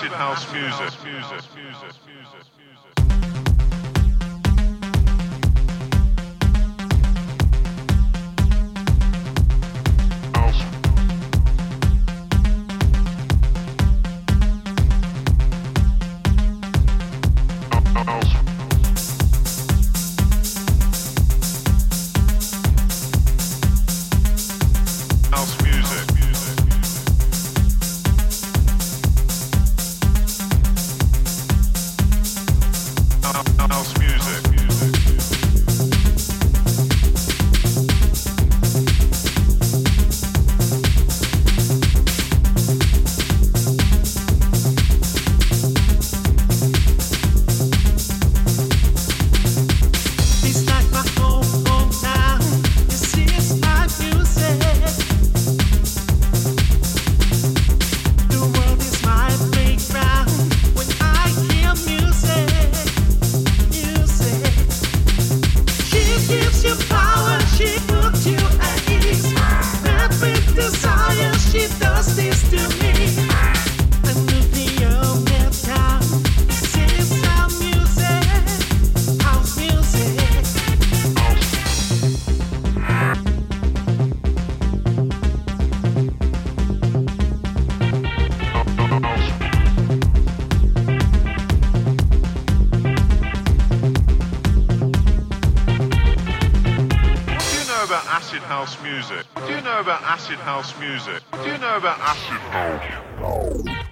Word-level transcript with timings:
acid 0.00 0.12
house 0.12 0.50
music. 0.50 0.89
about 97.90 98.06
acid 98.06 98.40
house 98.42 98.80
music? 98.84 99.26
What 99.34 99.48
do 99.48 99.52
you 99.56 99.60
know 99.62 99.80
about 99.80 100.00
acid 100.02 100.38
house 100.38 100.78
music? 100.78 101.24
What 101.30 101.42
do 101.42 101.50
you 101.50 101.58
know 101.58 101.76
about 101.76 101.98
acid 101.98 102.38
house? 102.52 103.89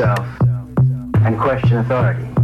And 0.00 1.38
question 1.38 1.78
authority. 1.78 2.35